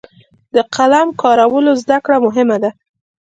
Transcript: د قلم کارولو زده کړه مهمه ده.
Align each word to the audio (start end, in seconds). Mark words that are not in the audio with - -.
د 0.55 0.55
قلم 0.75 1.07
کارولو 1.21 1.71
زده 1.81 1.97
کړه 2.05 2.17
مهمه 2.25 2.57
ده. 2.63 2.69